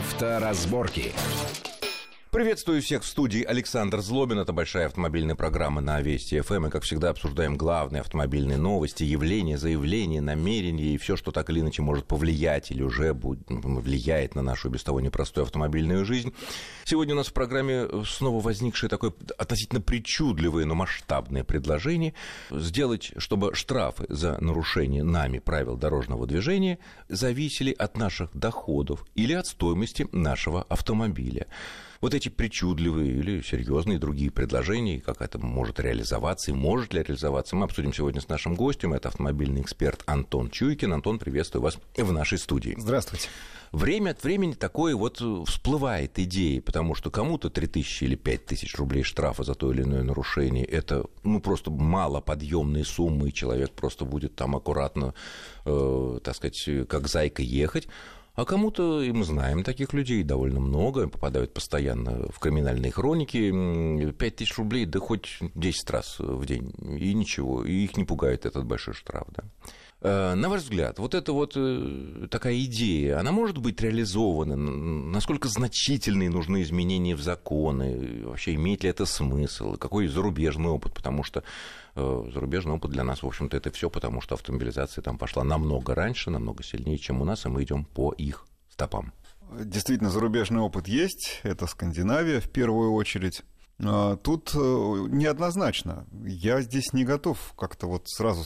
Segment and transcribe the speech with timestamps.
[0.00, 1.12] Авторазборки.
[2.30, 4.38] Приветствую всех в студии Александр Злобин.
[4.38, 6.66] Это большая автомобильная программа на Вести ФМ.
[6.66, 11.58] И, как всегда, обсуждаем главные автомобильные новости, явления, заявления, намерения и все, что так или
[11.58, 16.32] иначе может повлиять или уже влияет на нашу без того непростую автомобильную жизнь.
[16.84, 22.14] Сегодня у нас в программе снова возникшее такое относительно причудливое, но масштабное предложение
[22.52, 26.78] сделать, чтобы штрафы за нарушение нами правил дорожного движения
[27.08, 31.48] зависели от наших доходов или от стоимости нашего автомобиля
[32.00, 37.56] вот эти причудливые или серьезные другие предложения, как это может реализоваться и может ли реализоваться,
[37.56, 38.94] мы обсудим сегодня с нашим гостем.
[38.94, 40.92] Это автомобильный эксперт Антон Чуйкин.
[40.92, 42.74] Антон, приветствую вас в нашей студии.
[42.78, 43.28] Здравствуйте.
[43.72, 48.74] Время от времени такое вот всплывает идея, потому что кому-то 3 тысячи или 5 тысяч
[48.76, 54.04] рублей штрафа за то или иное нарушение– это ну, просто малоподъемные суммы, и человек просто
[54.04, 55.14] будет там аккуратно,
[55.66, 57.86] э, так сказать, как зайка ехать.
[58.40, 64.36] А кому-то, и мы знаем таких людей довольно много, попадают постоянно в криминальные хроники, 5
[64.36, 68.64] тысяч рублей, да хоть 10 раз в день, и ничего, и их не пугает этот
[68.64, 69.44] большой штраф, да.
[70.00, 74.56] Э, на ваш взгляд, вот эта вот э, такая идея, она может быть реализована?
[74.56, 78.22] Насколько значительные нужны изменения в законы?
[78.24, 79.76] Вообще, имеет ли это смысл?
[79.76, 80.94] Какой зарубежный опыт?
[80.94, 81.42] Потому что
[81.94, 86.30] зарубежный опыт для нас, в общем-то, это все, потому что автомобилизация там пошла намного раньше,
[86.30, 89.12] намного сильнее, чем у нас, и мы идем по их стопам.
[89.52, 91.40] Действительно, зарубежный опыт есть.
[91.42, 93.42] Это Скандинавия в первую очередь.
[93.82, 96.06] А, тут неоднозначно.
[96.24, 98.44] Я здесь не готов как-то вот сразу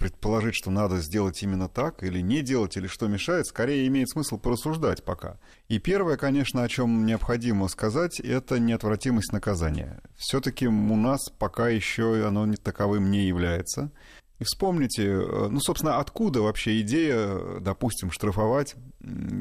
[0.00, 4.38] предположить, что надо сделать именно так или не делать, или что мешает, скорее имеет смысл
[4.38, 5.38] порассуждать пока.
[5.68, 10.00] И первое, конечно, о чем необходимо сказать, это неотвратимость наказания.
[10.16, 13.92] Все-таки у нас пока еще оно не таковым не является.
[14.38, 18.76] И вспомните, э, ну, собственно, откуда вообще идея, допустим, штрафовать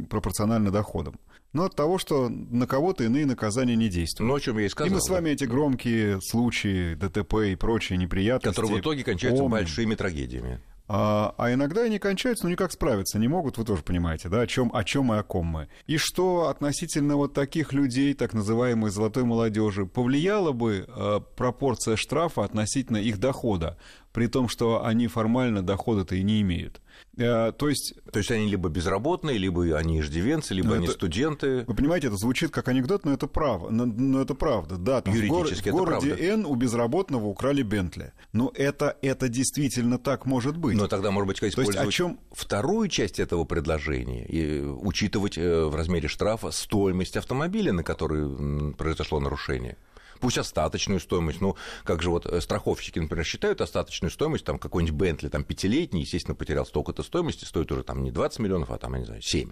[0.09, 1.19] пропорционально доходам?
[1.51, 4.29] Ну, от того, что на кого-то иные наказания не действуют.
[4.29, 4.91] Ну, о чем я и сказал.
[4.91, 8.55] И мы с вами эти громкие случаи ДТП и прочие неприятности...
[8.55, 9.57] Которые в итоге кончаются помним.
[9.57, 10.61] большими трагедиями.
[10.91, 14.47] А, а иногда они кончаются, но никак справиться не могут, вы тоже понимаете, да, о
[14.47, 15.67] чем, о чем и о ком мы.
[15.85, 22.43] И что относительно вот таких людей, так называемой золотой молодежи, повлияла бы э, пропорция штрафа
[22.43, 23.77] относительно их дохода,
[24.19, 26.81] при том, что они формально дохода-то и не имеют.
[27.15, 27.93] Э, то есть...
[28.11, 31.63] То есть они либо безработные, либо они иждивенцы, либо они студенты.
[31.67, 34.75] Вы понимаете, это звучит как анекдот, но это право, но, это правда.
[34.75, 36.25] Да, там Юридически в, гор- в городе правда.
[36.25, 38.11] Н у безработного украли Бентли.
[38.33, 40.75] Но это, это действительно так может быть.
[40.75, 42.19] Но тогда, может быть, использовать То есть, о чем...
[42.33, 49.21] вторую часть этого предложения и учитывать э, в размере штрафа стоимость автомобиля, на который произошло
[49.21, 49.77] нарушение
[50.19, 54.95] пусть остаточную стоимость, ну, как же вот э, страховщики, например, считают остаточную стоимость, там, какой-нибудь
[54.95, 58.93] Бентли, там, пятилетний, естественно, потерял столько-то стоимости, стоит уже там не 20 миллионов, а там,
[58.93, 59.51] я не знаю, 7.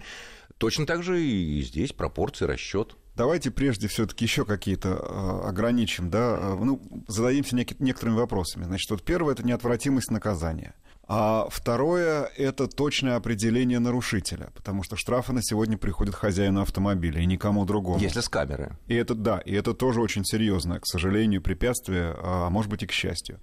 [0.58, 2.96] Точно так же и здесь пропорции, расчет.
[3.18, 8.62] Давайте прежде все-таки еще какие-то э, ограничим, да, э, ну, зададимся некоторыми вопросами.
[8.62, 10.76] Значит, вот первое это неотвратимость наказания.
[11.08, 17.26] А второе– это точное определение нарушителя, потому что штрафы на сегодня приходят хозяину автомобиля и
[17.26, 17.98] никому другому.
[17.98, 18.78] Если с камеры.
[18.86, 22.86] И это, да, и это тоже очень серьезное, к сожалению, препятствие, а может быть и
[22.86, 23.40] к счастью.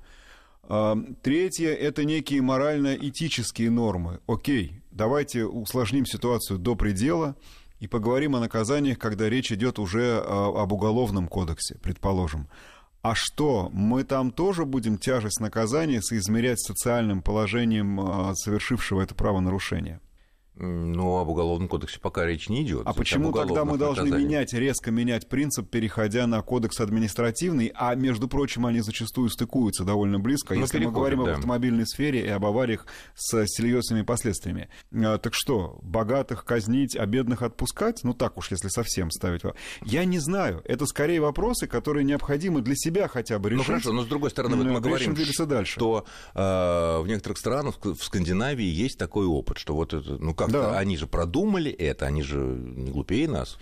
[0.69, 4.22] А, третье– это некие морально-этические нормы.
[4.25, 7.36] Окей, давайте усложним ситуацию до предела
[7.80, 12.47] и поговорим о наказаниях, когда речь идет уже об уголовном кодексе, предположим.
[13.02, 20.00] А что, мы там тоже будем тяжесть наказания соизмерять социальным положением а, совершившего это правонарушение?
[20.58, 22.84] Ну, об уголовном кодексе пока речь не идет.
[22.86, 24.26] А почему тогда мы должны наказаний?
[24.26, 30.18] менять, резко менять принцип, переходя на кодекс административный, а, между прочим, они зачастую стыкуются довольно
[30.18, 31.32] близко, ну, если мы говорим да.
[31.32, 34.70] об автомобильной сфере и об авариях с серьезными последствиями.
[34.94, 38.04] А, так что, богатых казнить, а бедных отпускать?
[38.04, 39.42] Ну, так уж, если совсем ставить.
[39.84, 40.62] Я не знаю.
[40.64, 43.68] Это скорее вопросы, которые необходимо для себя хотя бы ну, решить.
[43.68, 45.74] Ну, хорошо, но с другой стороны, вот мы говорим, дальше.
[45.74, 50.44] что э, в некоторых странах, в Скандинавии есть такой опыт, что вот это, ну, как
[50.45, 50.78] как-то да.
[50.78, 53.57] они же продумали это, они же не глупее нас.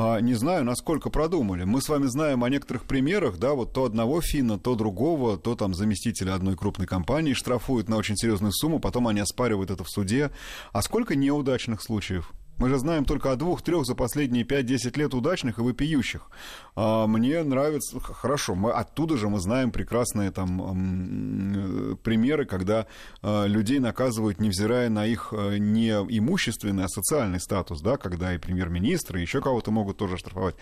[0.00, 1.64] А, не знаю, насколько продумали.
[1.64, 5.56] Мы с вами знаем о некоторых примерах, да, вот то одного финна, то другого, то
[5.56, 9.90] там заместителя одной крупной компании штрафуют на очень серьезную сумму, потом они оспаривают это в
[9.90, 10.30] суде.
[10.72, 12.32] А сколько неудачных случаев?
[12.58, 16.30] Мы же знаем только о двух-трех за последние 5-10 лет удачных и вопиющих.
[16.74, 18.00] А мне нравится...
[18.00, 22.86] Хорошо, мы оттуда же мы знаем прекрасные там примеры, когда
[23.22, 28.38] а, людей наказывают, невзирая на их а, не имущественный, а социальный статус, да, когда и
[28.38, 30.56] премьер-министр, и еще кого-то могут тоже штрафовать.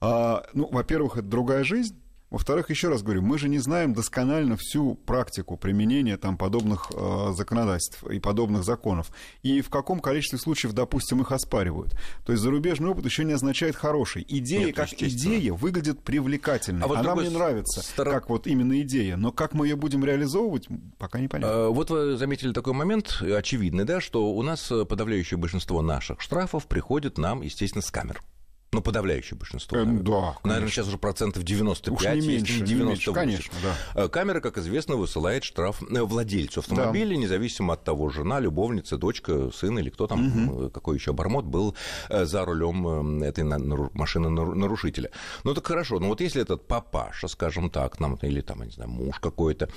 [0.00, 1.96] А, ну, во-первых, это другая жизнь,
[2.30, 7.32] Во-вторых, еще раз говорю, мы же не знаем досконально всю практику применения там подобных э,
[7.34, 9.10] законодательств и подобных законов.
[9.42, 11.96] И в каком количестве случаев, допустим, их оспаривают.
[12.24, 14.24] То есть зарубежный опыт еще не означает хороший.
[14.28, 16.84] Идея Нет, как идея выглядит привлекательной.
[16.84, 18.08] А вот Она мне нравится, стор...
[18.08, 19.16] как вот именно идея.
[19.16, 20.68] Но как мы ее будем реализовывать,
[20.98, 21.66] пока непонятно.
[21.66, 26.66] А, вот вы заметили такой момент, очевидный, да, что у нас подавляющее большинство наших штрафов
[26.66, 28.22] приходит нам, естественно, с камер.
[28.72, 29.78] Ну, подавляющее большинство.
[29.78, 30.04] Э, наверное.
[30.04, 30.40] Да, конечно.
[30.44, 32.72] Наверное, сейчас уже процентов 95, Уж не меньше, не 98.
[32.72, 34.04] Не меньше, конечно, да.
[34.04, 37.16] Э, камера, как известно, высылает штраф э, владельцу автомобиля, да.
[37.16, 40.70] независимо от того, жена, любовница, дочка, сын или кто там, угу.
[40.70, 41.74] какой еще обормот был
[42.08, 45.10] за рулем этой машины нарушителя.
[45.42, 48.72] Ну, так хорошо, ну вот если этот папаша, скажем так, нам, или там, я не
[48.72, 49.68] знаю, муж какой-то,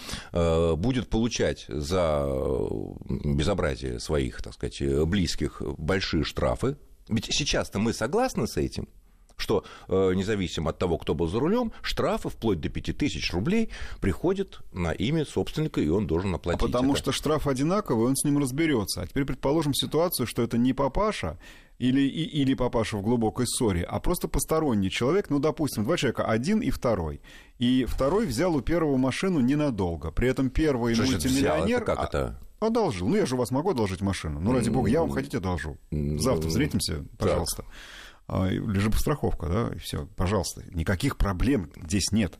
[0.75, 2.27] будет получать за
[3.09, 6.77] безобразие своих, так сказать, близких большие штрафы,
[7.07, 8.87] ведь сейчас-то мы согласны с этим,
[9.37, 13.69] что э, независимо от того, кто был за рулем, штрафы вплоть до 5000 рублей
[13.99, 16.61] приходят на имя собственника, и он должен оплатить.
[16.61, 17.01] А потому это.
[17.01, 19.01] что штраф одинаковый, он с ним разберется.
[19.01, 21.37] А теперь предположим ситуацию, что это не папаша
[21.79, 26.23] или, и, или папаша в глубокой ссоре, а просто посторонний человек, ну, допустим, два человека,
[26.25, 27.21] один и второй.
[27.59, 30.11] И второй взял у первого машину ненадолго.
[30.11, 31.81] При этом первый что мультимиллионер...
[31.81, 32.39] Это как это?
[32.63, 33.07] Одолжил.
[33.07, 34.39] Ну, я же у вас могу одолжить машину.
[34.39, 35.77] Ну, ради бога, я вам хотите одолжу.
[35.91, 37.65] Завтра встретимся, пожалуйста.
[38.27, 38.51] Так.
[38.51, 40.63] Лежит страховка, да, и все, пожалуйста.
[40.71, 42.39] Никаких проблем здесь нет.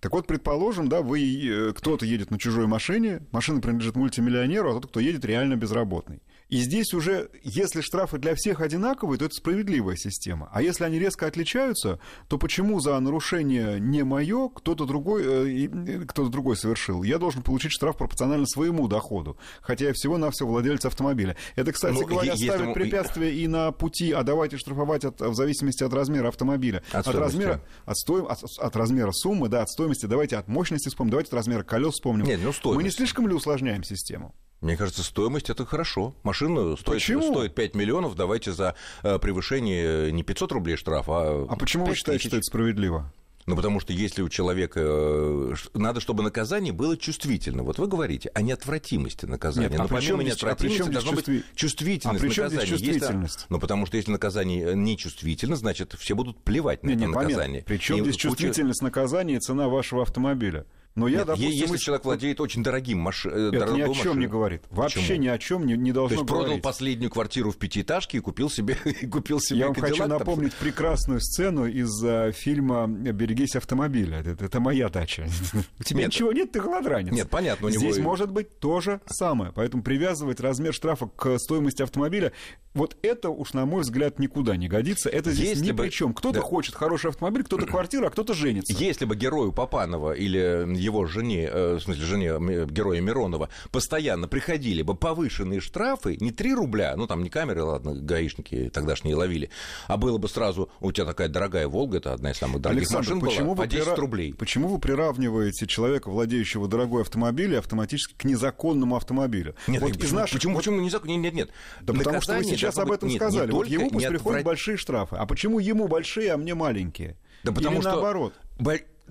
[0.00, 4.74] Так вот, предположим, да, вы, э, кто-то едет на чужой машине, машина принадлежит мультимиллионеру, а
[4.74, 6.20] тот, кто едет, реально безработный.
[6.48, 10.50] И здесь уже, если штрафы для всех одинаковые, то это справедливая система.
[10.52, 11.98] А если они резко отличаются,
[12.28, 17.02] то почему за нарушение не мое кто-то другой, э, кто-то другой совершил?
[17.02, 21.36] Я должен получить штраф пропорционально своему доходу, хотя я всего-навсего владелец автомобиля.
[21.56, 25.34] Это, кстати ну, говоря, ставит ставит препятствия и на пути, а давайте штрафовать от, в
[25.34, 26.82] зависимости от размера автомобиля.
[26.92, 30.88] От, от размера, от, стоим, от, от размера суммы, да, от стоимости, давайте от мощности
[30.88, 32.26] вспомним, давайте от размера колес вспомним.
[32.26, 32.76] Нет, ну стоимость.
[32.76, 34.34] Мы не слишком ли усложняем систему?
[34.60, 36.14] Мне кажется, стоимость это хорошо.
[36.22, 41.56] Машина стоит, стоит 5 миллионов, давайте за э, превышение не 500 рублей штраф, а А
[41.56, 42.30] почему вы считаете, тысяч?
[42.30, 43.12] что это справедливо?
[43.46, 44.80] Ну, потому что если у человека...
[44.82, 47.62] Э, надо, чтобы наказание было чувствительно.
[47.62, 49.68] Вот вы говорите о неотвратимости наказания.
[49.68, 51.28] Нет, а Но помимо неотвратимости а должна чувств...
[51.28, 52.66] быть чувствительность а наказания.
[52.66, 53.34] чувствительность?
[53.34, 53.46] Есть...
[53.50, 57.64] Ну, потому что если наказание нечувствительно, значит, все будут плевать на нет, это нет, наказание.
[57.66, 60.64] Причем здесь чувствительность наказания и цена вашего автомобиля?
[60.96, 63.48] Но я, Нет, допустим, если человек владеет очень дорогим машиной...
[63.48, 64.16] Это ни о чем машиной.
[64.16, 64.62] не говорит.
[64.70, 65.18] Вообще Почему?
[65.18, 66.46] ни о чем не, не должно То есть говорить.
[66.46, 70.52] продал последнюю квартиру в пятиэтажке и купил себе, и купил себе Я вам хочу напомнить
[70.52, 70.60] там...
[70.60, 74.20] прекрасную сцену из uh, фильма «Берегись автомобиля».
[74.20, 75.26] Это, это моя дача.
[75.80, 77.12] У тебя нет, ничего нет, ты голодранец.
[77.12, 77.66] Нет, понятно.
[77.66, 77.80] У него...
[77.80, 79.50] Здесь может быть то же самое.
[79.52, 82.32] Поэтому привязывать размер штрафа к стоимости автомобиля,
[82.74, 85.08] вот это уж, на мой взгляд, никуда не годится.
[85.08, 85.84] Это здесь Если ни бы...
[85.84, 86.12] при чем.
[86.12, 86.44] Кто-то да.
[86.44, 88.72] хочет хороший автомобиль, кто-то квартиру, а кто-то женится.
[88.72, 94.82] Если бы герою Папанова или его жене Э, в смысле, жене героя Миронова, постоянно приходили
[94.82, 99.50] бы повышенные штрафы, не 3 рубля, ну там не камеры, ладно, гаишники тогдашние ловили,
[99.86, 103.14] а было бы сразу, у тебя такая дорогая Волга, это одна из самых дорогих Александр,
[103.14, 103.96] машин почему была, по 10 прира...
[103.96, 104.34] рублей.
[104.34, 109.54] Почему вы приравниваете человека, владеющего дорогой автомобилем, автоматически к незаконному автомобилю?
[109.68, 110.38] Нет, вот почему, из наших...
[110.38, 111.12] почему, почему незаконно?
[111.12, 111.50] Нет, нет, нет.
[111.82, 113.16] Да потому что вы сейчас об этом быть...
[113.16, 113.46] сказали.
[113.46, 114.44] Нет, вот ему пусть приходят отврат...
[114.44, 115.16] большие штрафы.
[115.16, 117.16] А почему ему большие, а мне маленькие?
[117.44, 117.92] Да потому Или что...
[117.92, 118.34] наоборот?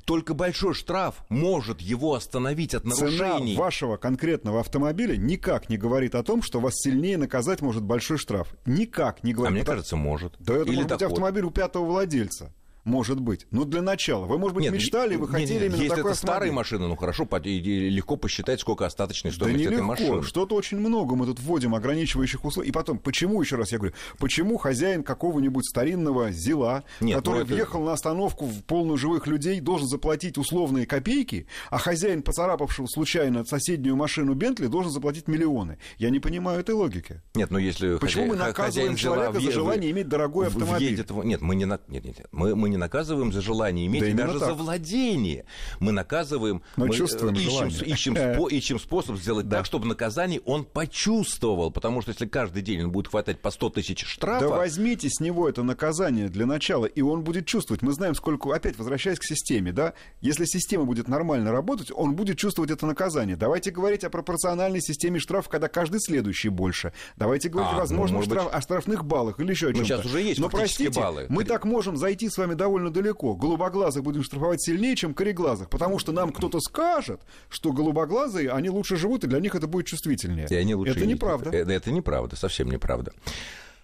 [0.06, 3.54] Только большой штраф может его остановить от нарушений.
[3.54, 8.18] Цена вашего конкретного автомобиля никак не говорит о том, что вас сильнее наказать может большой
[8.18, 8.54] штраф.
[8.66, 9.51] Никак не говорит.
[9.51, 10.36] А мне кажется, может.
[10.39, 12.53] Да это Или может быть автомобиль у пятого владельца.
[12.84, 13.48] Может быть.
[13.52, 14.25] Но для начала.
[14.25, 16.88] Вы, может быть, нет, мечтали, вы нет, хотели нет, именно если такой это старые машины,
[16.88, 19.88] ну хорошо, легко посчитать, сколько остаточной стоимости да этой легко.
[19.88, 20.24] машины.
[20.24, 22.70] Что-то очень много мы тут вводим ограничивающих условий.
[22.70, 27.46] И потом, почему, еще раз я говорю, почему хозяин какого-нибудь старинного зила, нет, который ну
[27.46, 27.54] это...
[27.54, 33.46] въехал на остановку в полную живых людей, должен заплатить условные копейки, а хозяин, поцарапавшего случайно
[33.46, 35.78] соседнюю машину Бентли, должен заплатить миллионы?
[35.98, 37.22] Я не понимаю этой логики.
[37.36, 40.96] Нет, но если Почему хозяин, мы наказываем человека за желание иметь дорогой автомобиль?
[40.96, 41.12] Въедет...
[41.12, 42.28] Нет, мы не, нет, нет.
[42.32, 44.50] Мы, мы не наказываем за желание иметь, да и даже так.
[44.50, 45.46] за владение.
[45.80, 49.58] Мы наказываем, Но мы чувствуем ищем, ищем, спо, ищем способ сделать да.
[49.58, 51.72] так, чтобы наказание он почувствовал.
[51.72, 54.50] Потому что если каждый день он будет хватать по 100 тысяч штрафов...
[54.50, 57.82] Да возьмите с него это наказание для начала, и он будет чувствовать.
[57.82, 58.53] Мы знаем, сколько...
[58.53, 59.94] Опять возвращаясь к системе, да?
[60.22, 63.36] Если система будет нормально работать, он будет чувствовать это наказание.
[63.36, 66.94] Давайте говорить о пропорциональной системе штрафов, когда каждый следующий больше.
[67.15, 68.46] Давайте говорить, а, возможно, ну, штраф...
[68.46, 68.53] быть...
[68.53, 69.80] о штрафных баллах или еще о чем-то.
[69.82, 71.25] Ну, сейчас уже есть Но, простите, баллы.
[71.30, 76.00] мы так можем зайти с вами довольно далеко голубоглазых будем штрафовать сильнее, чем кореглазых, потому
[76.00, 80.48] что нам кто-то скажет, что голубоглазые, они лучше живут, и для них это будет чувствительнее.
[80.50, 81.50] И они лучше это неправда.
[81.50, 83.12] Это, это неправда, совсем неправда.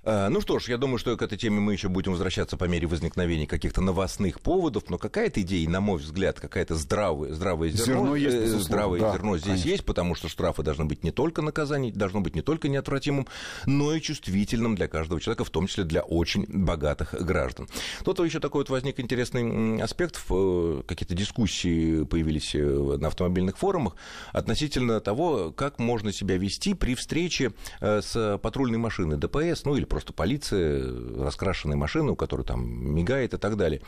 [0.04, 2.66] А, ну что ж, я думаю, что к этой теме мы еще будем возвращаться по
[2.66, 7.86] мере возникновения каких-то новостных поводов, но какая-то идея, на мой взгляд, какая-то здравая, здравое зерно,
[7.86, 9.70] зерно, есть, э, здравое да, зерно здесь конечно.
[9.70, 13.28] есть, потому что штрафы должны быть не только наказанием, должно быть не только неотвратимым,
[13.66, 17.68] но и чувствительным для каждого человека, в том числе для очень богатых граждан.
[18.06, 23.96] Тут еще такой вот возник интересный аспект, э, какие-то дискуссии появились э, на автомобильных форумах
[24.32, 27.52] относительно того, как можно себя вести при встрече
[27.82, 30.86] с патрульной машиной ДПС, ну или просто полиция,
[31.18, 33.82] раскрашенная машина, у которой там мигает и так далее.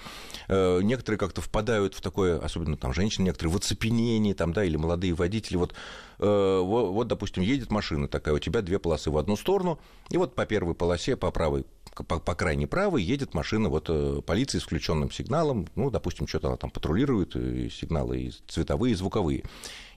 [0.49, 4.75] Э, некоторые как-то впадают в такое, особенно там женщины, некоторые в оцепенение, там, да, или
[4.75, 5.57] молодые водители.
[5.57, 5.73] Вот,
[6.19, 9.79] э, вот, допустим, едет машина такая, у тебя две полосы в одну сторону,
[10.09, 11.65] и вот по первой полосе, по правой
[11.95, 16.47] по, по крайней правой едет машина вот, э, полиции с включенным сигналом, ну, допустим, что-то
[16.47, 19.43] она там патрулирует, и сигналы и цветовые, и звуковые.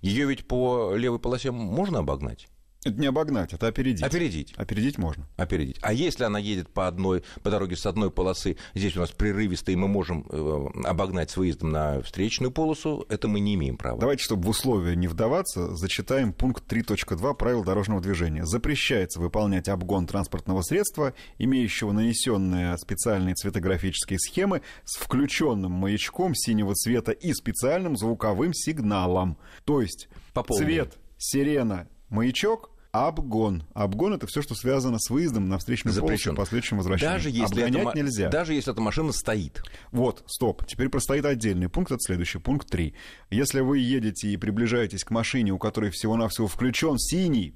[0.02, 2.48] Ее ведь по левой полосе можно обогнать?
[2.84, 4.02] Это не обогнать, это опередить.
[4.02, 4.52] Опередить.
[4.56, 5.26] Опередить можно.
[5.36, 5.78] Опередить.
[5.80, 9.72] А если она едет по одной, по дороге с одной полосы, здесь у нас прерывисто,
[9.72, 13.98] и мы можем э, обогнать с выездом на встречную полосу, это мы не имеем права.
[13.98, 18.44] Давайте, чтобы в условия не вдаваться, зачитаем пункт 3.2 правил дорожного движения.
[18.44, 27.12] Запрещается выполнять обгон транспортного средства, имеющего нанесенные специальные цветографические схемы с включенным маячком синего цвета
[27.12, 29.38] и специальным звуковым сигналом.
[29.64, 33.64] То есть По цвет, сирена, маячок Обгон.
[33.74, 36.36] Обгон это все, что связано с выездом на встречную Запрещен.
[36.36, 37.16] полосу последующим возвращением.
[37.16, 38.28] Даже если, Обгонять ма- нельзя.
[38.28, 39.62] даже если эта машина стоит.
[39.90, 40.64] Вот, стоп.
[40.64, 42.94] Теперь простоит отдельный пункт, это следующий, пункт 3.
[43.30, 47.54] Если вы едете и приближаетесь к машине, у которой всего-навсего включен синий,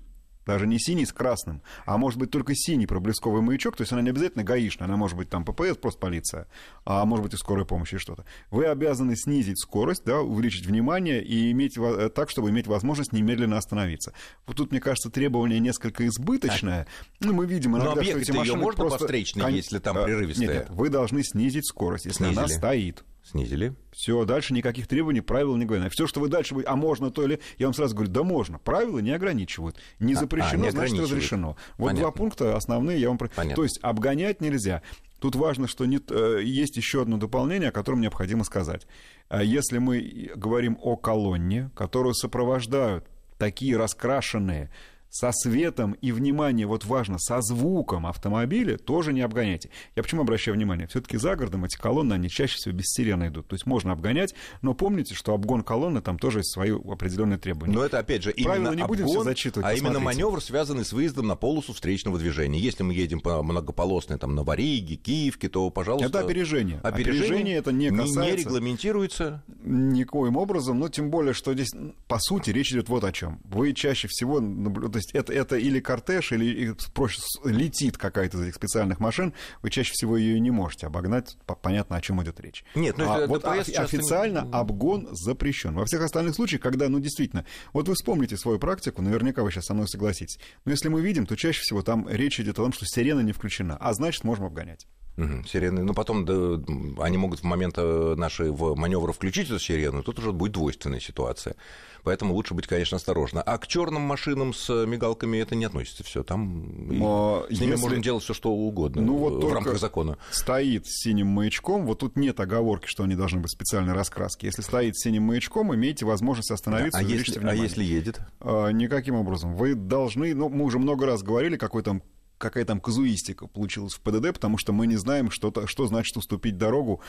[0.49, 4.00] даже не синий с красным, а может быть только синий проблесковый маячок, то есть она
[4.00, 6.49] не обязательно гаишная, она может быть там ППС, просто полиция,
[6.87, 8.25] а может быть и скорая помощь что-то.
[8.50, 13.59] Вы обязаны снизить скорость, да, увеличить внимание и иметь э, так, чтобы иметь возможность немедленно
[13.59, 14.14] остановиться.
[14.47, 16.87] Вот тут, мне кажется, требование несколько избыточное.
[17.21, 19.07] Ну, мы видим Но иногда, что объехать-то эти машины можно по просто...
[19.07, 20.49] встречной, Кон- если там э, прерывистая?
[20.49, 22.57] Нет, нет, вы должны снизить скорость, если она Снизили.
[22.57, 23.05] стоит.
[23.30, 23.75] Снизили.
[23.92, 25.92] Все, дальше никаких требований, правил не говорят.
[25.92, 27.40] Все, что вы дальше будете, а можно то или...
[27.58, 28.58] Я вам сразу говорю, да можно.
[28.58, 29.76] Правила не ограничивают.
[29.99, 31.56] Не А, запрещено, а, не значит разрешено.
[31.76, 32.00] Вот Понятно.
[32.00, 33.18] два пункта основные я вам...
[33.18, 33.54] Понятно.
[33.54, 34.82] То есть обгонять нельзя.
[35.20, 38.87] Тут важно, что не, э, есть еще одно дополнение, о котором необходимо сказать.
[39.28, 43.04] А Если мы говорим о колонне, которую сопровождают
[43.37, 44.70] такие раскрашенные
[45.11, 49.71] со светом и, внимание, вот важно, со звуком автомобиля, тоже не обгоняйте.
[49.97, 50.87] Я почему обращаю внимание?
[50.87, 53.49] Все-таки за городом эти колонны, они чаще всего без сирены идут.
[53.49, 57.75] То есть можно обгонять, но помните, что обгон колонны там тоже есть свои определенные требования.
[57.75, 60.23] Но это, опять же, Правила именно не будем обгон, всё зачитывать, а именно посмотрите.
[60.25, 62.59] маневр, связанный с выездом на полосу встречного движения.
[62.59, 66.09] Если мы едем по многополосной, там, на Вариге, Киевке, то, пожалуйста...
[66.09, 66.81] Это опережение.
[66.83, 69.43] Опережение, Опережение это не не касается- регламентируется.
[69.65, 71.71] Никоим образом, но тем более, что здесь,
[72.07, 73.41] по сути, речь идет вот о чем.
[73.45, 78.43] Вы чаще всего, наблю- то есть это, это или кортеж, или проще летит какая-то из
[78.43, 82.40] этих специальных машин, вы чаще всего ее не можете обогнать, по- понятно, о чем идет
[82.40, 82.64] речь.
[82.75, 85.75] Нет, ну А вот ДПС офи- часто не- официально обгон запрещен.
[85.75, 89.67] Во всех остальных случаях, когда, ну, действительно, вот вы вспомните свою практику, наверняка вы сейчас
[89.67, 92.73] со мной согласитесь, но если мы видим, то чаще всего там речь идет о том,
[92.73, 94.87] что сирена не включена, а значит, можем обгонять.
[95.18, 95.82] Мгм, сирены.
[95.82, 100.20] Но потом да, они могут в момент э, нашей в маневра включить эту сирену, тут
[100.20, 101.56] уже будет двойственная ситуация.
[102.04, 103.42] Поэтому лучше быть, конечно, осторожно.
[103.42, 106.22] А к черным машинам с мигалками это не относится все.
[106.22, 110.16] Там Но с ними если- можно делать все, что угодно Ну, вот в рамках закона.
[110.30, 114.46] стоит с синим маячком, вот тут нет оговорки, что они должны быть специальной раскраски.
[114.46, 118.20] Если стоит с синим маячком, имеете возможность остановиться а, и увеличить если, а если едет?
[118.40, 119.56] А, никаким образом.
[119.56, 122.02] Вы должны, ну, мы уже много раз говорили, какой там
[122.38, 126.16] какая там казуистика получилась в ПДД, потому что мы не знаем, что, то что значит
[126.16, 127.00] уступить дорогу,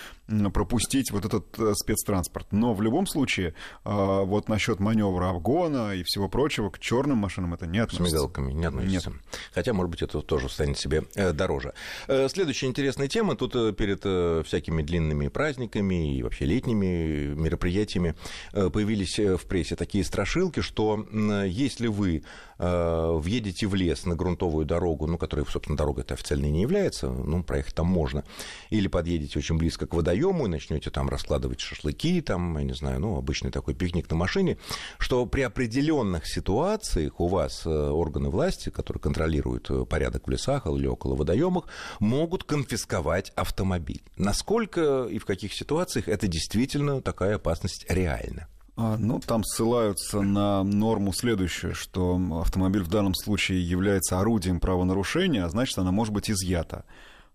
[0.53, 2.47] пропустить вот этот э, спецтранспорт.
[2.51, 7.53] Но в любом случае, а, вот насчет маневра обгона и всего прочего, к черным машинам
[7.53, 8.15] это не С относится.
[8.17, 9.13] мигалками не относится.
[9.53, 11.73] Хотя, может быть, это тоже станет себе э, дороже.
[12.07, 13.35] Э, Следующая интересная тема.
[13.35, 18.15] Тут перед всякими длинными праздниками и вообще летними мероприятиями
[18.51, 21.05] появились в прессе такие страшилки, что
[21.45, 22.23] если вы
[22.59, 27.41] въедете в лес на грунтовую дорогу, ну, которая, собственно, дорога это официально не является, ну,
[27.43, 28.23] проехать там можно,
[28.69, 32.99] или подъедете очень близко к водоему и начнете там раскладывать шашлыки, там, я не знаю,
[32.99, 34.57] ну, обычный такой пикник на машине,
[34.97, 40.65] что при определенных ситуациях у вас э, органы власти, которые контролируют э, порядок в лесах
[40.67, 41.65] или около водоемах,
[41.99, 44.03] могут конфисковать автомобиль.
[44.17, 48.47] Насколько и в каких ситуациях это действительно такая опасность реальна?
[48.81, 55.43] А, Ну, там ссылаются на норму следующую, что автомобиль в данном случае является орудием правонарушения,
[55.43, 56.85] а значит, она может быть изъята.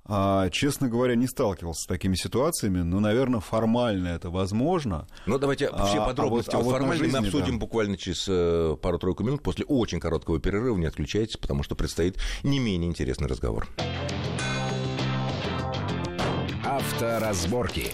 [0.06, 5.06] А, честно говоря, не сталкивался с такими ситуациями, но, наверное, формально это возможно.
[5.26, 7.58] Ну, давайте А, все а подробности вот- а вот на формально мы жизни, обсудим да.
[7.60, 10.76] буквально через э, пару-тройку минут после очень короткого перерыва.
[10.78, 13.66] Не отключайтесь, потому что предстоит не менее интересный разговор.
[16.64, 17.92] Авторазборки.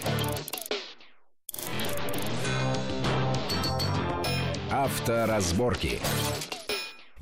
[4.71, 5.99] Авторазборки.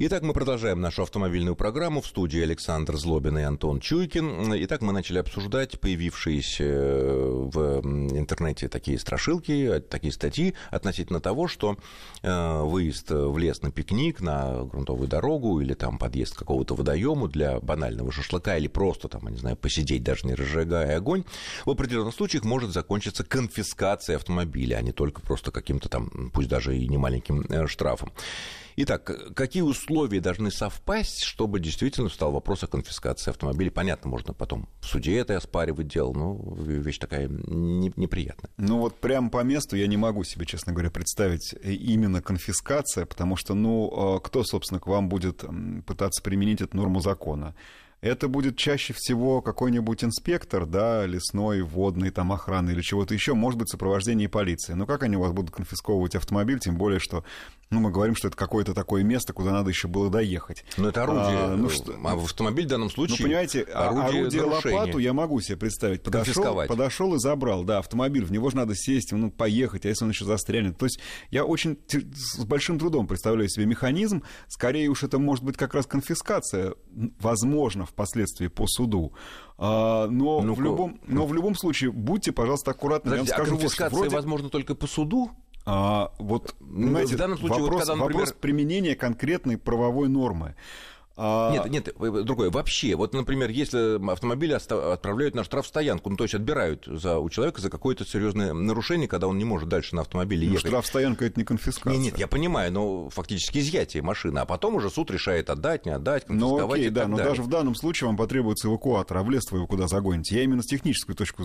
[0.01, 4.53] Итак, мы продолжаем нашу автомобильную программу в студии Александр Злобин и Антон Чуйкин.
[4.63, 7.81] Итак, мы начали обсуждать появившиеся в
[8.17, 11.75] интернете такие страшилки, такие статьи относительно того, что
[12.21, 17.27] э, выезд в лес на пикник, на грунтовую дорогу или там подъезд к какого-то водоему
[17.27, 21.25] для банального шашлыка или просто там, я не знаю, посидеть, даже не разжигая огонь,
[21.65, 26.77] в определенных случаях может закончиться конфискацией автомобиля, а не только просто каким-то там, пусть даже
[26.77, 28.13] и не маленьким э, штрафом.
[28.81, 33.71] Итак, какие условия должны совпасть, чтобы действительно встал вопрос о конфискации автомобиля?
[33.71, 38.49] Понятно, можно потом в суде это оспаривать дело, но вещь такая неприятная.
[38.55, 43.05] Ну вот прямо по месту я не могу себе, честно говоря, представить э, именно конфискация,
[43.05, 45.43] потому что, ну, а кто, собственно, к вам будет
[45.85, 47.55] пытаться применить эту норму закона?
[48.01, 53.59] Это будет чаще всего какой-нибудь инспектор, да, лесной, водный, там, охраны или чего-то еще, может
[53.59, 54.73] быть, сопровождение полиции.
[54.73, 57.23] Но как они у вас будут конфисковывать автомобиль, тем более, что
[57.71, 60.65] ну, мы говорим, что это какое-то такое место, куда надо еще было доехать.
[60.77, 61.37] Но это орудие.
[61.37, 61.93] А, ну, что...
[62.03, 63.17] а в автомобиль в данном ну, случае.
[63.19, 66.01] Ну, понимаете, а орудие, орудие лопату я могу себе представить.
[66.01, 68.25] Подошел, подошел и забрал, да, автомобиль.
[68.25, 70.77] В него же надо сесть, ну, поехать, а если он еще застрянет.
[70.77, 74.23] То есть я очень с большим трудом представляю себе механизм.
[74.47, 76.73] Скорее уж это может быть как раз конфискация,
[77.19, 79.13] возможно, впоследствии по суду.
[79.57, 83.11] А, но, ну, в любом, но в любом случае, будьте, пожалуйста, аккуратны.
[83.11, 84.15] Подождите, я вам скажу, а конфискация вот, вроде...
[84.15, 85.31] возможно только по суду?
[85.65, 88.25] А, вот, ну, понимаете, в данном случае, вопрос, вот, когда, например...
[88.25, 90.55] вопрос применения конкретной правовой нормы.
[91.21, 91.51] А...
[91.51, 92.49] Нет, нет, другое.
[92.49, 97.59] Вообще, вот, например, если автомобиль отправляют на штрафстоянку, ну, то есть отбирают за, у человека
[97.59, 100.67] за какое-то серьезное нарушение, когда он не может дальше на автомобиле ну, ехать.
[100.67, 101.97] штрафстоянка– это не конфискация.
[101.97, 105.91] Нет, нет, я понимаю, но фактически изъятие машины, а потом уже суд решает отдать, не
[105.91, 107.31] отдать, конфисковать ну, окей, и да, так но далее.
[107.31, 110.35] даже в данном случае вам потребуется эвакуатор, а в лес вы его куда загоните?
[110.35, 111.37] Я именно с технической пытаюсь,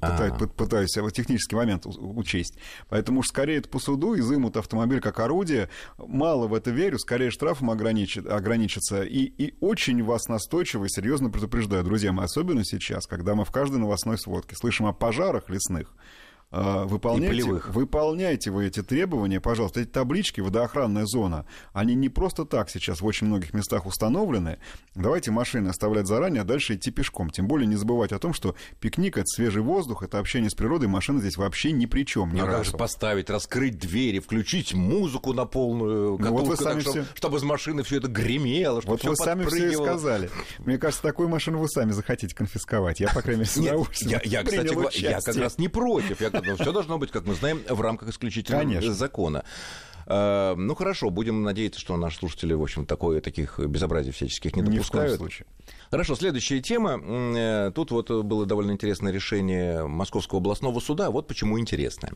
[0.00, 0.46] а.
[0.48, 2.58] пытаюсь технический момент учесть.
[2.88, 5.68] Поэтому уж скорее это по суду изымут автомобиль как орудие.
[5.98, 9.03] Мало в это верю, скорее штрафом ограничится.
[9.04, 13.50] И, и очень вас настойчиво и серьезно предупреждаю, друзья мои, особенно сейчас, когда мы в
[13.50, 15.92] каждой новостной сводке слышим о пожарах лесных,
[16.50, 19.80] выполняйте, выполняйте вы эти требования, пожалуйста.
[19.80, 24.58] Эти таблички, водоохранная зона, они не просто так сейчас в очень многих местах установлены.
[24.94, 27.30] Давайте машины оставлять заранее, а дальше идти пешком.
[27.30, 30.88] Тем более не забывать о том, что пикник— это свежий воздух, это общение с природой,
[30.88, 32.32] машина здесь вообще ни при чем.
[32.32, 36.82] Ни как же поставить, раскрыть двери, включить музыку на полную ну, вот вы сами так,
[36.82, 36.90] все...
[36.90, 40.30] чтобы, чтобы из машины все это гремело, чтобы Вот вы сами все и сказали.
[40.58, 43.00] Мне кажется, такую машину вы сами захотите конфисковать.
[43.00, 46.20] Я, по крайней мере, с удовольствием я, я, кстати, я как раз не против.
[46.20, 48.92] Я но все должно быть, как мы знаем, в рамках исключительно Конечно.
[48.92, 49.44] закона.
[50.06, 54.62] А, ну хорошо, будем надеяться, что наши слушатели, в общем, такое, таких безобразий всяческих не
[54.62, 55.12] допускают.
[55.12, 55.46] Ни в коем случае.
[55.90, 57.00] Хорошо, следующая тема.
[57.02, 61.10] Э, тут вот было довольно интересное решение Московского областного суда.
[61.10, 62.12] Вот почему интересное.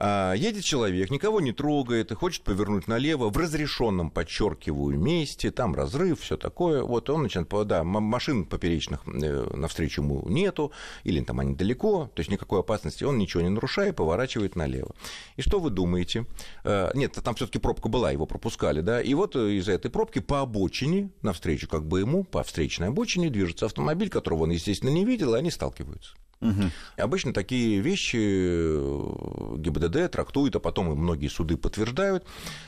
[0.00, 5.74] А, едет человек, никого не трогает и хочет повернуть налево в разрешенном, подчеркиваю, месте, там
[5.74, 6.82] разрыв, все такое.
[6.82, 10.70] Вот он начинает, да, машин поперечных э, навстречу ему нету,
[11.02, 14.94] или там они далеко, то есть никакой опасности, он ничего не нарушая, поворачивает налево.
[15.36, 16.26] И что вы думаете?
[16.62, 20.40] Э, нет, там все-таки пробка была, его пропускали, да, и вот из-за этой пробки по
[20.40, 25.34] обочине, навстречу как бы ему, по встречной обочине движется автомобиль, которого он, естественно, не видел,
[25.34, 26.14] и они сталкиваются.
[26.40, 26.70] Угу.
[26.96, 32.24] Обычно такие вещи э, ГИБДД трактуют, а потом и многие суды подтверждают,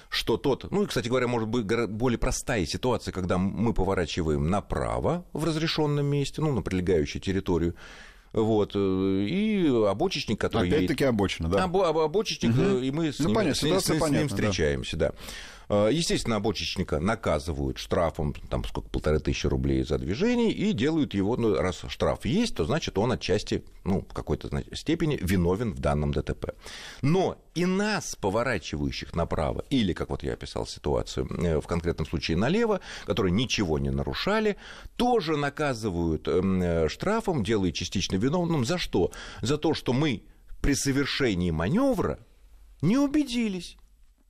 [0.08, 5.24] что тот, ну и, кстати говоря, может быть более простая ситуация, когда мы поворачиваем направо
[5.32, 7.76] в разрешенном месте, ну, на прилегающую территорию,
[8.32, 11.14] вот, э, и обочечник, который Опять-таки едет...
[11.14, 11.64] обочина, да.
[11.64, 12.78] Об, обочечник, угу.
[12.78, 15.08] и мы с, ну, ним, понятно, с, с, с, с ним встречаемся, да.
[15.10, 15.14] да.
[15.70, 21.36] Э, естественно, обочечника наказывают штрафом, там, сколько, полторы тысячи рублей за движение, и делают его,
[21.36, 26.12] ну, раз штраф есть, то значит он отчасти, ну, в какой-то степени виновен в данном
[26.12, 26.56] ДТП.
[27.02, 32.36] Но и нас, поворачивающих направо, или, как вот я описал ситуацию, э, в конкретном случае
[32.36, 34.56] налево, которые ничего не нарушали,
[34.96, 38.64] тоже наказывают эм, э, штрафом, делая частично виновным.
[38.64, 39.12] За что?
[39.40, 40.24] За то, что мы
[40.60, 42.18] при совершении маневра
[42.82, 43.76] не убедились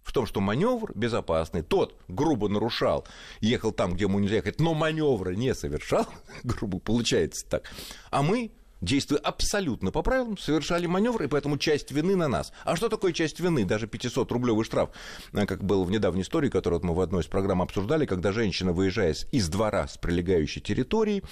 [0.03, 3.07] в том, что маневр безопасный, тот грубо нарушал,
[3.41, 6.07] ехал там, где ему нельзя ехать, но маневра не совершал,
[6.43, 7.71] грубо получается так,
[8.11, 12.53] а мы действуя абсолютно по правилам, совершали маневр, и поэтому часть вины на нас.
[12.65, 13.65] А что такое часть вины?
[13.65, 14.91] Даже 500-рублевый штраф,
[15.33, 18.73] э, как было в недавней истории, которую мы в одной из программ обсуждали, когда женщина,
[18.73, 21.23] выезжая из двора с прилегающей территории,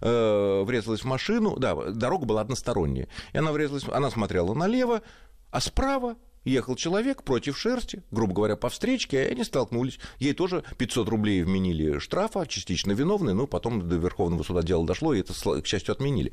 [0.00, 5.02] э, врезалась в машину, да, дорога была односторонняя, и она врезалась, она смотрела налево,
[5.50, 6.16] а справа
[6.48, 9.98] ехал человек против шерсти, грубо говоря, по встречке, и они столкнулись.
[10.18, 15.14] Ей тоже 500 рублей вменили штрафа, частично виновный, но потом до Верховного суда дело дошло,
[15.14, 16.32] и это, к счастью, отменили.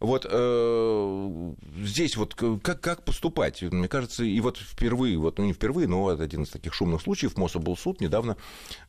[0.00, 3.60] Вот э, здесь вот как, как поступать?
[3.60, 7.02] Мне кажется, и вот впервые, вот ну не впервые, но это один из таких шумных
[7.02, 8.38] случаев, Мособлсуд недавно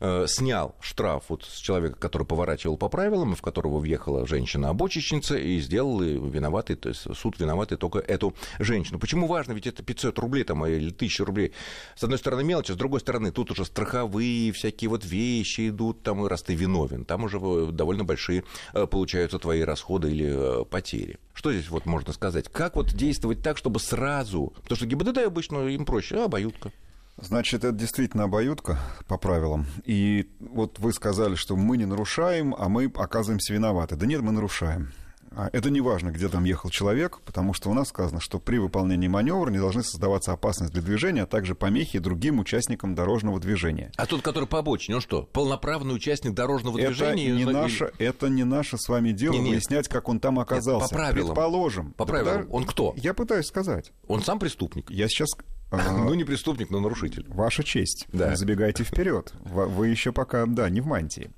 [0.00, 5.60] э, снял штраф вот с человека, который поворачивал по правилам, в которого въехала женщина-обочечница, и
[5.60, 8.98] сделал виноватый, то есть суд виноватый только эту женщину.
[8.98, 9.52] Почему важно?
[9.52, 11.52] Ведь это 500 рублей там, или 1000 рублей.
[11.94, 16.24] С одной стороны мелочь, с другой стороны тут уже страховые всякие вот вещи идут, там,
[16.24, 21.18] раз ты виновен, там уже э, довольно большие э, получаются твои расходы или потери потери.
[21.34, 22.48] Что здесь вот можно сказать?
[22.48, 24.52] Как вот действовать так, чтобы сразу...
[24.62, 26.72] Потому что ГИБДД обычно им проще, а обоюдка.
[27.20, 29.66] Значит, это действительно обоюдка по правилам.
[29.84, 33.96] И вот вы сказали, что мы не нарушаем, а мы оказываемся виноваты.
[33.96, 34.92] Да нет, мы нарушаем.
[35.36, 38.58] А это не важно, где там ехал человек, потому что у нас сказано, что при
[38.58, 43.92] выполнении маневра не должны создаваться опасность для движения, а также помехи другим участникам дорожного движения.
[43.96, 47.30] А тот, который по обочине, он что, полноправный участник дорожного это движения?
[47.30, 50.84] Не наше, это не наше с вами дело не, выяснять, как он там оказался.
[50.84, 51.26] Нет, по правилам.
[51.26, 51.92] Предположим.
[51.92, 52.46] По правилам.
[52.50, 52.94] Он кто?
[52.96, 53.92] Я пытаюсь сказать.
[54.08, 54.90] Он сам преступник?
[54.90, 55.28] Я сейчас
[55.70, 57.24] а, ну, не преступник, но нарушитель.
[57.28, 58.06] Ваша честь.
[58.12, 58.36] Да.
[58.36, 59.32] Забегайте вперед.
[59.42, 61.30] Вы еще пока, да, не в мантии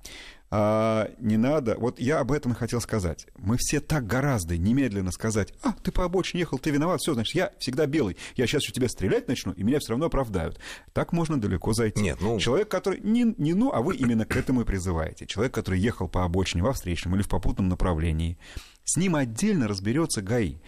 [0.50, 1.76] а, не надо.
[1.78, 3.26] Вот я об этом и хотел сказать.
[3.36, 7.34] Мы все так гораздо немедленно сказать, а, ты по обочине ехал, ты виноват, все, значит,
[7.34, 10.60] я всегда белый, я сейчас у тебя стрелять начну, и меня все равно оправдают.
[10.92, 12.00] Так можно далеко зайти.
[12.02, 12.38] Нет, ну...
[12.38, 15.26] Человек, который не, не ну, а вы именно к этому и призываете.
[15.26, 18.38] Человек, который ехал по обочине во встречном или в попутном направлении,
[18.84, 20.58] с ним отдельно разберется ГАИ.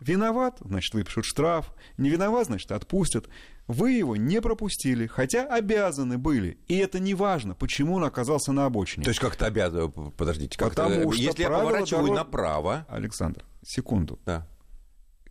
[0.00, 1.72] Виноват, значит, выпишут штраф.
[1.98, 3.28] Не виноват, значит, отпустят.
[3.66, 6.58] Вы его не пропустили, хотя обязаны были.
[6.68, 9.04] И это не важно, почему он оказался на обочине.
[9.04, 9.88] То есть как-то обязаны...
[9.88, 12.18] Подождите, как Потому что Если я поворачиваю дорог...
[12.18, 12.86] направо...
[12.88, 14.18] Александр, секунду.
[14.26, 14.46] Да.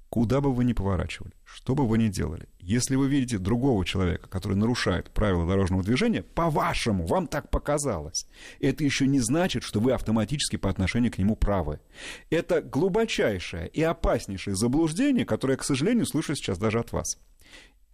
[0.09, 4.29] Куда бы вы ни поворачивали, что бы вы ни делали, если вы видите другого человека,
[4.29, 8.27] который нарушает правила дорожного движения, по-вашему, вам так показалось,
[8.59, 11.79] это еще не значит, что вы автоматически по отношению к нему правы.
[12.29, 17.17] Это глубочайшее и опаснейшее заблуждение, которое, к сожалению, слышу сейчас даже от вас.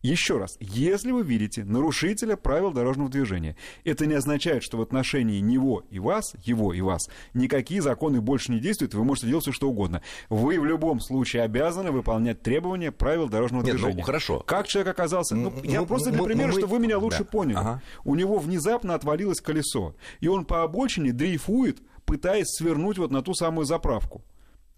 [0.01, 5.39] Еще раз, если вы видите нарушителя правил дорожного движения, это не означает, что в отношении
[5.41, 9.51] него и вас, его и вас, никакие законы больше не действуют, вы можете делать все,
[9.51, 10.01] что угодно.
[10.29, 13.99] Вы в любом случае обязаны выполнять требования правил дорожного Нет, ну, движения.
[13.99, 14.39] Ну, хорошо.
[14.39, 15.35] Как человек оказался?
[15.35, 16.53] Ну, ну, я просто для примера, мы...
[16.53, 17.25] что вы меня лучше да.
[17.25, 17.57] поняли.
[17.57, 17.81] Ага.
[18.05, 23.33] У него внезапно отвалилось колесо, и он по обочине дрейфует, пытаясь свернуть вот на ту
[23.33, 24.23] самую заправку.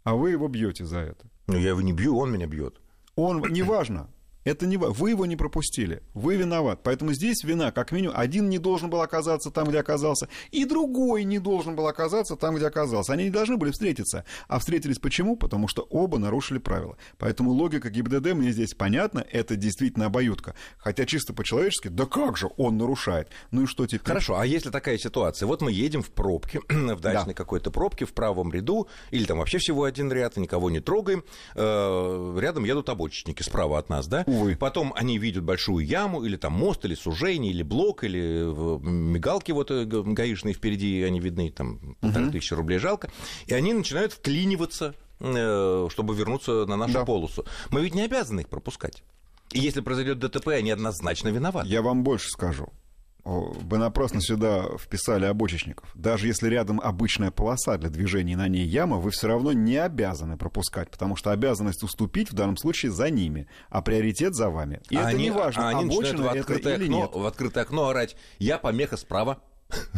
[0.03, 1.27] А вы его бьете за это.
[1.45, 2.81] Ну, я его не бью, он меня бьет.
[3.15, 4.10] Он, неважно.
[4.43, 6.82] Это не вы его не пропустили, вы виноват.
[6.84, 11.23] Поэтому здесь вина, как минимум, один не должен был оказаться там, где оказался, и другой
[11.25, 13.13] не должен был оказаться там, где оказался.
[13.13, 14.25] Они не должны были встретиться.
[14.47, 15.36] А встретились почему?
[15.36, 16.97] Потому что оба нарушили правила.
[17.19, 20.56] Поэтому логика ГИБДД мне здесь понятна, это действительно обоюдка.
[20.77, 23.30] Хотя чисто по-человечески, да как же он нарушает?
[23.51, 24.08] Ну и что теперь?
[24.08, 25.45] Хорошо, а если такая ситуация?
[25.45, 27.38] Вот мы едем в пробке, в дачной да.
[27.38, 31.23] какой-то пробке, в правом ряду, или там вообще всего один ряд, никого не трогаем,
[31.56, 34.25] э, рядом едут обочечники справа от нас, да?
[34.31, 34.55] Увы.
[34.55, 38.45] Потом они видят большую яму, или там мост, или сужение, или блок, или
[38.81, 42.31] мигалки вот э, гаишные впереди, они видны, там полторы угу.
[42.33, 43.11] тысячи рублей жалко,
[43.47, 47.05] и они начинают вклиниваться э, чтобы вернуться на нашу да.
[47.05, 47.45] полосу.
[47.69, 49.03] Мы ведь не обязаны их пропускать.
[49.51, 51.67] И если произойдет ДТП, они однозначно виноваты.
[51.67, 52.69] Я вам больше скажу
[53.23, 55.89] вы напрасно сюда вписали обочечников.
[55.95, 60.38] Даже если рядом обычная полоса для движения, на ней яма, вы все равно не обязаны
[60.38, 64.81] пропускать, потому что обязанность уступить в данном случае за ними, а приоритет за вами.
[64.89, 67.12] И а это они, не важно, а они обочина в открытое это окно, или нет.
[67.13, 69.41] В открытое окно орать «я помеха справа».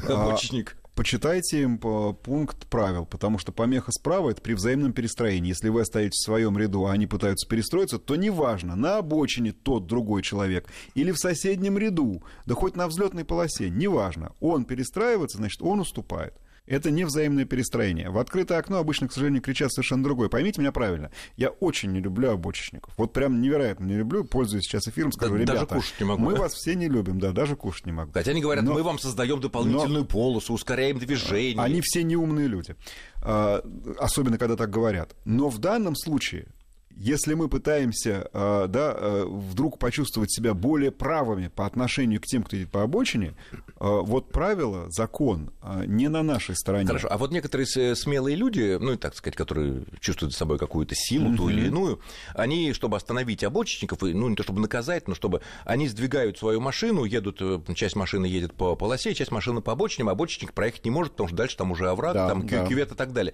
[0.08, 5.50] А, обочечник почитайте им пункт правил, потому что помеха справа это при взаимном перестроении.
[5.50, 9.88] Если вы остаетесь в своем ряду, а они пытаются перестроиться, то неважно, на обочине тот
[9.88, 14.34] другой человек или в соседнем ряду, да хоть на взлетной полосе, неважно.
[14.40, 16.34] Он перестраивается, значит, он уступает.
[16.66, 18.10] Это не взаимное перестроение.
[18.10, 20.30] В открытое окно обычно, к сожалению, кричат совершенно другое.
[20.30, 21.12] Поймите меня правильно.
[21.36, 22.94] Я очень не люблю обочечников.
[22.98, 24.24] Вот прям невероятно не люблю.
[24.24, 26.40] Пользуюсь сейчас эфиром, скажу, да, ребята, даже кушать не могу, мы да?
[26.42, 28.12] вас все не любим, да, даже кушать не могу.
[28.14, 31.62] Хотя они говорят, но, мы вам создаем дополнительную но, полосу, ускоряем движение.
[31.62, 32.76] Они все неумные люди.
[33.22, 33.62] А,
[34.00, 35.16] особенно, когда так говорят.
[35.26, 36.48] Но в данном случае
[36.96, 42.44] если мы пытаемся э, да, э, вдруг почувствовать себя более правыми по отношению к тем,
[42.44, 45.52] кто идет по обочине, э, вот правило, закон
[45.86, 46.88] не на нашей стороне.
[46.88, 51.36] Хорошо, а вот некоторые смелые люди, ну, так сказать, которые чувствуют за собой какую-то силу,
[51.36, 52.00] ту или иную,
[52.36, 57.06] они, чтобы остановить обочечников, ну, не то чтобы наказать, но чтобы они сдвигают свою машину,
[57.06, 57.42] едут,
[57.76, 61.38] часть машины едет по полосе, часть машины по обочинам, обочечник проехать не может, потому что
[61.38, 62.66] дальше там уже овраг, да, там да.
[62.66, 63.34] кювет и так далее.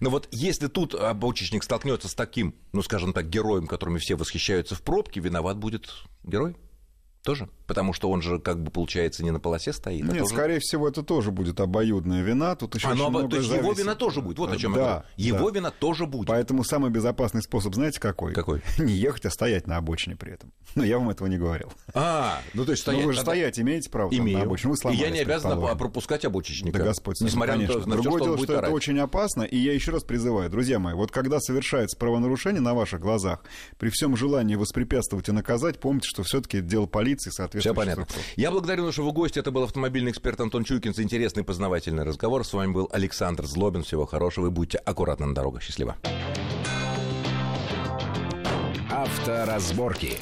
[0.00, 4.14] Но вот если тут обочечник столкнется с таким, ну, скажем, скажем так, героем, которыми все
[4.14, 5.90] восхищаются в пробке, виноват будет
[6.22, 6.54] герой?
[7.22, 7.50] Тоже?
[7.66, 10.02] Потому что он же, как бы, получается, не на полосе стоит.
[10.02, 10.34] А Нет, тоже...
[10.34, 12.56] скорее всего, это тоже будет обоюдная вина.
[12.56, 13.64] Тут еще а, ну, очень а, много то есть зависит.
[13.64, 14.38] его вина тоже будет.
[14.38, 15.04] Вот о чем да, я говорю.
[15.16, 15.58] Его да.
[15.58, 16.28] вина тоже будет.
[16.28, 18.32] Поэтому самый безопасный способ, знаете, какой?
[18.32, 18.62] Какой?
[18.78, 20.50] Не ехать, а стоять на обочине при этом.
[20.74, 21.70] Но я вам этого не говорил.
[21.92, 23.02] А, ну то есть стоять.
[23.02, 24.38] Ну, вы же тогда- стоять имеете право Имею.
[24.38, 24.70] на обочине.
[24.70, 25.78] Вы и сломались, я не обязан предположим.
[25.78, 26.78] пропускать обочечника.
[26.78, 27.76] Да Господь Несмотря конечно.
[27.76, 29.92] на то, на Другое что он дело, будет что это очень опасно, и я еще
[29.92, 33.44] раз призываю, друзья мои, вот когда совершается правонарушение на ваших глазах,
[33.78, 38.04] при всем желании воспрепятствовать и наказать, помните, что все-таки дело полиции Все соответствующих понятно.
[38.04, 38.24] структур.
[38.36, 39.40] Я благодарю нашего гостя.
[39.40, 42.44] Это был автомобильный эксперт Антон Чуйкин за интересный познавательный разговор.
[42.44, 43.82] С вами был Александр Злобин.
[43.82, 45.62] Всего хорошего и будьте аккуратны на дорогах.
[45.62, 45.96] Счастливо.
[48.90, 50.18] Авторазборки.